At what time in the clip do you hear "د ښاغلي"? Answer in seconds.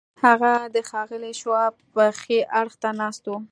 0.75-1.33